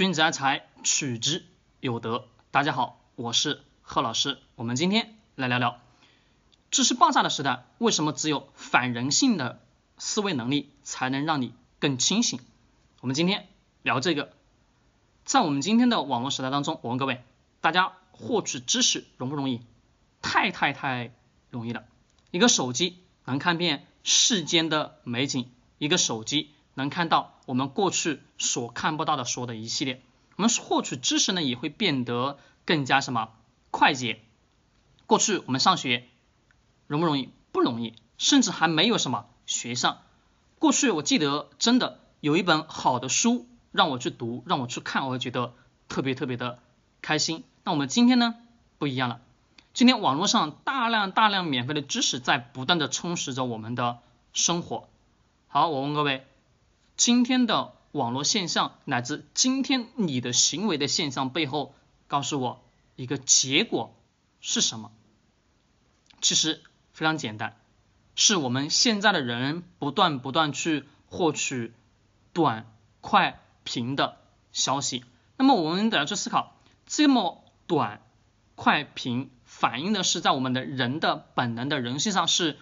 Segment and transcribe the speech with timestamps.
[0.00, 1.44] 君子爱财，取之
[1.80, 2.24] 有德。
[2.50, 4.38] 大家好，我是贺老师。
[4.54, 5.78] 我们今天来聊聊
[6.70, 9.60] 知识爆炸的时代，为什么只有反人性的
[9.98, 12.40] 思维能力才能让你更清醒？
[13.02, 13.46] 我们今天
[13.82, 14.32] 聊这个。
[15.26, 17.22] 在我们今天的网络时代当中，我问各位，
[17.60, 19.60] 大家获取知识容不容易？
[20.22, 21.12] 太太太
[21.50, 21.84] 容易了。
[22.30, 26.54] 一个手机能看遍世间的美景，一个手机。
[26.74, 30.02] 能看到我们过去所看不到的所有的一系列，
[30.36, 33.30] 我们获取知识呢也会变得更加什么
[33.70, 34.20] 快捷。
[35.06, 36.04] 过去我们上学
[36.86, 37.30] 容不容易？
[37.52, 39.98] 不容易，甚至还没有什么学上。
[40.58, 45.54] 过去我记得真的有一本好的书让我去读，让我去看，我会觉得
[45.88, 46.60] 特别特别的
[47.02, 47.42] 开心。
[47.64, 48.36] 那我们今天呢
[48.78, 49.20] 不一样了，
[49.74, 53.98] 今天网络上大量大量免费的知识在不断的充实着我们的
[54.32, 54.88] 生活。
[55.48, 56.24] 好，我问各位。
[57.00, 61.74] 今天的网络现象，乃至今天你的行为的现象背后，
[62.08, 62.62] 告诉我
[62.94, 63.96] 一个结果
[64.42, 64.92] 是什么？
[66.20, 66.60] 其实
[66.92, 67.56] 非常简单，
[68.16, 71.72] 是我们现在的人不断不断去获取
[72.34, 72.70] 短、
[73.00, 74.18] 快、平的
[74.52, 75.02] 消息。
[75.38, 76.54] 那么我们得要去思考，
[76.84, 78.02] 这么短、
[78.56, 82.58] 快、平，反映的是在我们的人的本能的人性上，是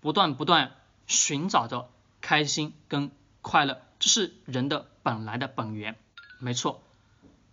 [0.00, 0.72] 不断不断
[1.06, 1.88] 寻找着
[2.20, 3.12] 开心跟。
[3.48, 5.94] 快乐，这是人的本来的本源，
[6.40, 6.82] 没错。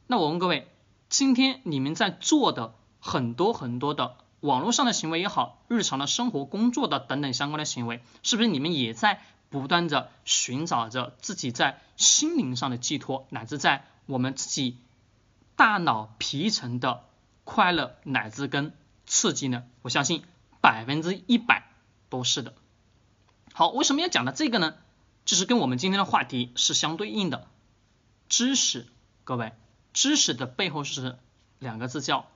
[0.07, 0.67] 那我问各位，
[1.07, 14.79] 今天你们在做的很多很多的网络上的行为也好，日常的生活、工作的等等相关的行为，是不是你们也在不断的寻找着自己在心灵上的寄托，乃至在我们自己
[15.55, 17.03] 大脑皮层的
[17.43, 18.73] 快乐乃至跟
[19.05, 19.63] 刺激呢？
[19.83, 20.23] 我相信
[20.59, 21.69] 百分之一百
[22.09, 22.55] 都是的。
[23.53, 24.73] 好，为什么要讲到这个呢？
[25.25, 27.47] 这是跟我们今天的话题是相对应的。
[28.27, 28.87] 知识，
[29.23, 29.53] 各位，
[29.93, 31.17] 知识的背后是
[31.59, 32.27] 两个字叫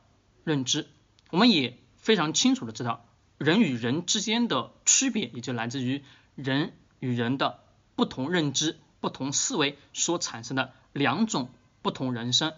[0.43, 0.87] 认知。
[1.29, 3.05] 我们也非常清楚的知道，
[3.37, 6.03] 人与人之间的区别，也就来自于
[6.35, 7.59] 人与人的
[7.95, 11.49] 不同认知、不同思维所产生的两种
[11.81, 12.53] 不同人生。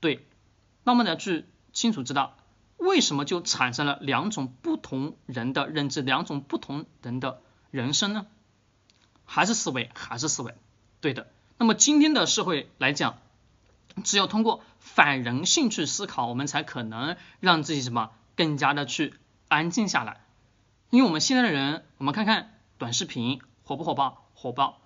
[0.00, 0.26] 对，
[0.84, 2.38] 那么呢去清楚知道，
[2.78, 8.26] 为什么就产生了两种不同人的认知、两种不同人的人生呢？
[9.24, 10.54] 还是思维，还是思维，
[11.00, 11.28] 对的。
[11.58, 13.18] 那么今天的社会来讲，
[14.02, 19.14] 只有通过反人性去思考，我们才可能让自己什么更加的去
[19.48, 20.20] 安静下来。
[20.90, 24.24] 因为我们现在的人，我们看看短视频火不火爆？
[24.34, 24.80] 火爆，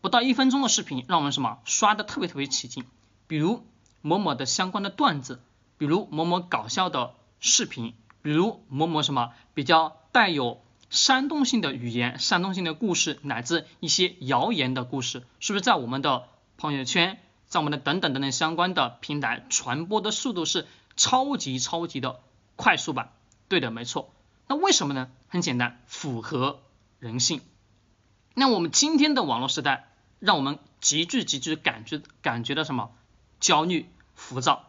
[0.00, 2.84] 不到一分钟的视频，让我们什么刷的特别特别起劲。
[3.26, 3.66] 比如
[4.02, 5.42] 某某的相关的段子，
[5.78, 10.63] 比如某某搞笑的视频，比如某某什么比较带有。
[10.94, 17.18] 煽动性的语言、煽动性的故事，乃至一些谣言的故事，是不是在我们的朋友圈，
[17.48, 22.20] 在我们的等等等等相关的平台传播的速度是超级超级的
[22.54, 23.12] 快速版？
[23.48, 24.14] 对的，没错。
[24.46, 25.10] 那为什么呢？
[25.26, 26.60] 很简单，符合
[27.00, 27.40] 人性。
[28.34, 29.88] 那我们今天的网络时代，
[30.20, 32.92] 让我们极具极具感觉感觉到什么？
[33.40, 34.64] 焦虑、浮躁。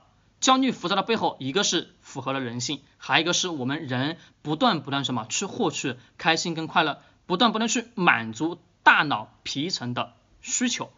[0.46, 10.92] 焦虑浮躁的背后，一个是符合了人性，还一个是我们人不断不断什么去获取开心跟快乐，不断不断去满足大脑皮层的需求，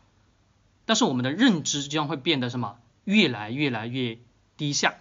[0.84, 4.20] 但是我们的认知将会变得什么越来越来越
[4.58, 4.96] 低下，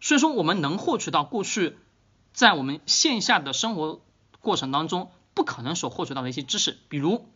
[0.00, 1.76] 所以说我们能获取到过去
[2.32, 4.00] 在我们线下的生活
[4.40, 7.28] 过程当中不可能所获取到的一些知识，比如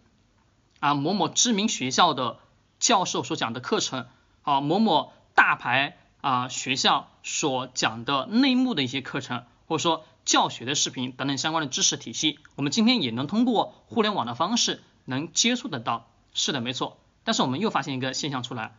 [0.78, 2.38] 啊某某知名学校的
[2.78, 4.06] 教授所讲的课程，
[4.40, 5.98] 啊某某大牌。
[6.20, 16.10] 啊，学校所讲的内幕的一些课程，或者说教学的视频等等相关的知识体系，我们今天也能通过互联网的方式能接触得到。
[16.32, 16.98] 是的，没错。
[17.24, 18.76] 但是我们又发现一个现象出来，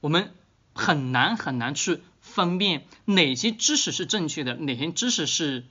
[0.00, 0.32] 我们
[0.74, 5.64] 很难很难去分辨哪些知识是正确的，哪些知识是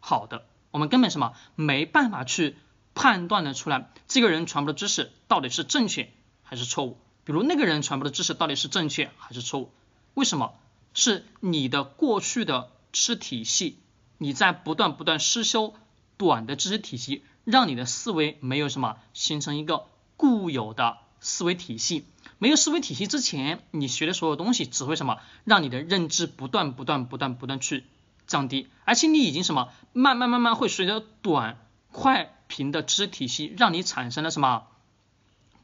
[0.00, 0.46] 好的。
[0.70, 2.56] 我们根本什么没办法去
[2.94, 6.10] 判断的出来，这个人传播的知识到底是正确
[6.42, 6.98] 还是错误？
[7.24, 9.70] 比如那个人传播的知识到底是正确还是错误？
[10.14, 10.54] 为什么？
[10.96, 13.80] 是你的过去的知识体系，
[14.16, 15.74] 你在不断不断失修
[16.16, 22.06] 短的知识体系，让你的思维没有什么形成一个固有的思维体系。
[22.38, 27.84] 没有思维体系之前，你学的所有东西只会什么，让你的认知不断不断不断不断去
[28.28, 31.58] 降低，而且你已经什么，慢慢慢慢会随着短
[31.90, 34.68] 快平的知识体系，让你产生了什么？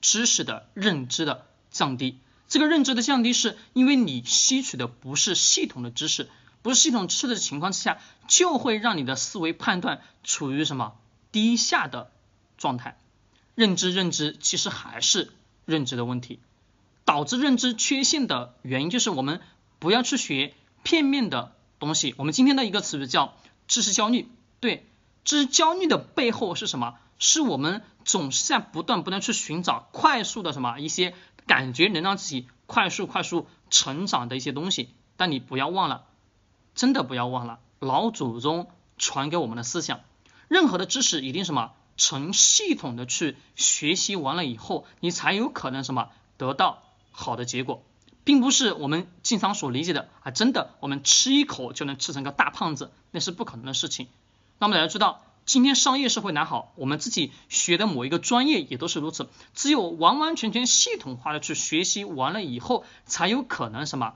[0.00, 2.18] 知识的认知的降低。
[2.50, 6.28] 这个认知的降低，是因为你吸取的不是系统的知识，
[6.62, 10.94] 不是系统知识的情况之下，就会让你的思维判断处于什么
[11.30, 12.10] 低下的
[12.58, 12.98] 状态。
[13.54, 15.32] 认知认知，其实还是
[15.64, 16.40] 认知的问题。
[17.04, 19.40] 导致认知缺陷的原因，就是我们
[19.78, 22.14] 不要去学片面的东西。
[22.18, 23.36] 我们今天的一个词语叫
[23.68, 24.86] 知识焦虑，对，
[25.24, 26.98] 知识焦虑的背后是什么？
[27.22, 31.14] 是我们总是在不断不断去寻找快速的什么一些
[31.50, 34.94] 感觉能让自己快速快速成长的一些东西。
[35.16, 36.04] 但你不要忘了，
[36.76, 39.98] 真的不要忘了老祖宗传给我们的思想。
[40.46, 47.82] 任何的知识一定什么成系统的去学习完了以后，你才有可能什么得到好的结果，
[48.22, 54.06] 并不是我们经常所理解的啊，真的我们吃一口就能吃成个大胖子，那是不可能的事情。
[54.60, 55.24] 那么大家知道。
[55.50, 59.28] 今天商业社会哪好，我们自己学的某一个专业也都是如此。
[59.52, 64.14] 只有完完全全系统化的去学习完了以后，才有可能什么，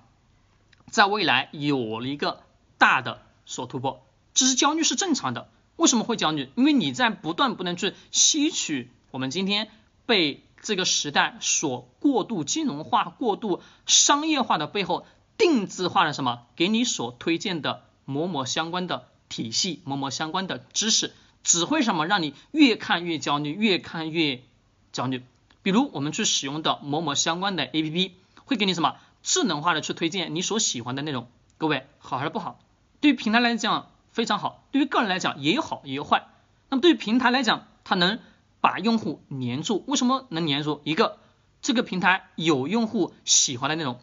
[0.92, 2.44] 在未来有了一个
[2.78, 4.06] 大的所突破。
[4.32, 6.50] 知识焦虑是正常的，为什么会焦虑？
[6.54, 9.72] 因为你在不断不断去吸取我们今天
[10.06, 15.04] 被这个时代所过度金融化、过度商业化的背后，
[15.36, 21.12] 定制化的什么，给你所推荐的某某相关的体系、某某相关的知识。
[21.44, 24.42] 只会什么让你越看越焦虑，越看越
[24.90, 25.22] 焦虑。
[25.62, 28.10] 比如我们去使用的某某相关的 APP，
[28.44, 31.28] 会给你什么智能化的去推荐你所喜欢的内容。
[31.58, 32.58] 各位好还是不好？
[33.00, 36.26] 对于平台来讲非常好，对于个人来讲也有好也有坏。
[36.68, 38.18] 那么对于平台来讲，它能
[38.60, 39.84] 把用户黏住。
[39.86, 40.80] 为什么能黏住？
[40.84, 41.18] 一个
[41.62, 44.00] 这个平台有用户喜欢的内容，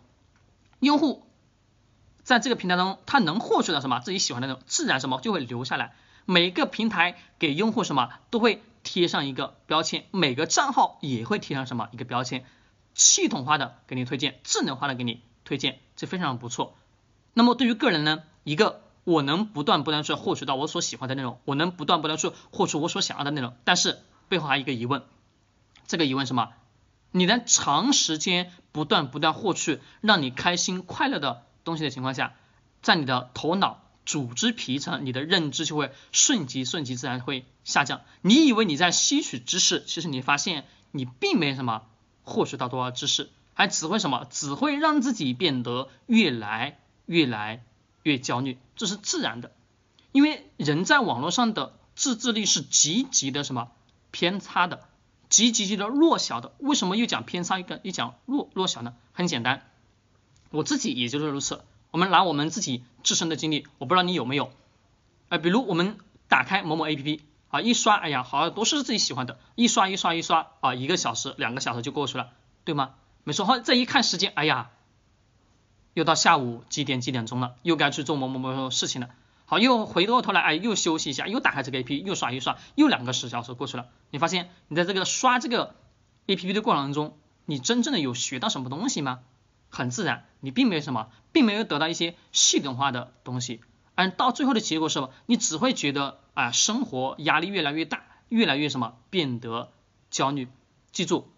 [0.80, 1.26] 用户
[2.24, 5.96] 在这个平台当中他能获取到什么自己喜欢的内容，自然什么就会留下来。
[6.26, 12.46] 每个平台给用户什么都会贴上一个标签，每个账号也会贴上什么一个标签，
[12.94, 16.76] 系统化的给你推荐，智能化的给你推荐，这非常不错。
[17.34, 25.04] 那么对于个人呢，一个我能不断不断去获取到我所喜欢的内容，我能不断不断去获取我所想要的内容，但是背后还有一个疑问，
[25.88, 26.50] 这个疑问什么？
[27.12, 32.36] 你在长时间不断不断获取让你开心快乐的东西的情况下，
[32.82, 33.82] 在你的头脑。
[34.12, 38.02] 组织皮层，你的认知就会瞬级瞬级自然会下降。
[38.22, 41.84] 你以为你在吸取知识，其实你发现你并没什么
[42.24, 47.64] 获取到多少知识，还只会什么，只会让自己变得越来越来
[48.04, 49.54] 越焦虑，这是自然的。
[50.12, 53.72] 因为人在网络上的自制力是极其的什么
[54.12, 54.90] 偏差的，
[55.30, 56.54] 极极极的弱小的。
[56.60, 58.94] 为什么又讲偏差一个又讲弱弱小呢？
[59.14, 59.72] 很简单，
[60.50, 61.64] 我自己也就是如此。
[61.92, 64.52] 我们拿我们自己自身的经历，我不知道你有没有，
[65.28, 65.98] 呃，比如我们
[66.30, 72.30] 打开某某 A P P 啊，一刷，哎呀，好像都是自己喜欢的，一刷一刷一刷啊，一个小时、两个小时就过去了，
[72.64, 72.92] 对吗？
[73.26, 74.70] 没错，好，再一看时间，哎呀，
[75.94, 79.10] 又到下午几点几点钟了，又该去做某某某事情了，
[79.46, 85.76] 好，又回过头来，哎，又休息一下，又打开这个 A P P，又刷一刷，又两个十小时过去了，你发现你在这个刷这个
[86.28, 89.20] A P P 的过程中，你真正的有学到什么东西吗？
[89.72, 93.62] 很自然，你并没有什么，并没有得到一些系统化的东西，
[93.96, 95.10] 而到最后的结果是什么？
[95.26, 99.72] 你只会觉得啊，生活压力越来越大，越来越什么，变得
[100.12, 100.50] 焦虑。
[100.92, 101.32] 记住，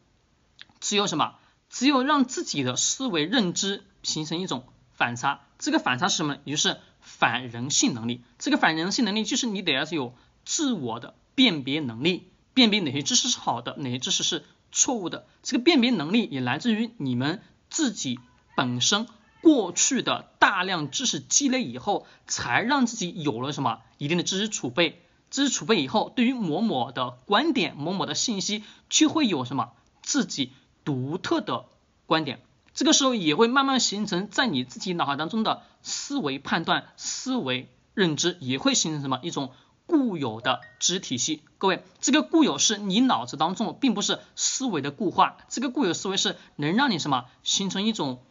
[0.81, 1.35] 只有什么？
[1.69, 6.37] 只有让自己的思维认知形成一种反差，这个反差是什么？
[6.43, 8.23] 也就是反人性能力。
[8.39, 15.27] 这个反人性能力就是你得要是有自我的辨别能力，辨别哪些知识是好的，哪些知识是错误的。
[15.43, 17.41] 这个辨别能力也来自于你们。
[17.73, 18.19] 自己
[18.55, 19.07] 本身
[19.41, 25.01] 过去的大量知识积累以后，才让自己有了什么一定的知识储备。
[25.31, 29.71] 知识储备以后，对于某某的观点、某某的信息，就会有什么
[30.03, 30.51] 自己
[30.85, 31.65] 独特的
[32.05, 32.39] 观点。
[32.75, 39.51] 这个时候也会慢慢形成在你自己脑海当中的思维判断、思维认知，也会形成什么一种。
[39.93, 45.37] 固有的知识体系，各位，这个固有是你脑子当中，并不是思维的固化。
[45.49, 48.23] 这个固有思维是能让你什么形成一种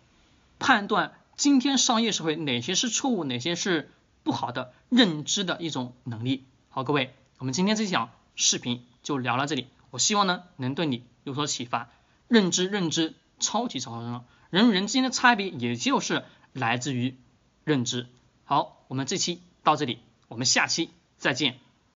[0.58, 3.92] 判断今天商业社会哪些是错误，哪些是
[4.24, 6.46] 不好的认知的一种能力。
[6.68, 9.68] 好，各位，我们今天这讲视频就聊到这里。
[9.90, 11.90] 我希望呢能对你有所启发。
[12.26, 14.24] 认知，认知超级超重要。
[14.50, 17.16] 人与人之间的差别，也就是来自于
[17.62, 18.08] 认知。
[18.42, 20.90] 好，我们这期到这里，我们下期。
[21.22, 21.54] 再见。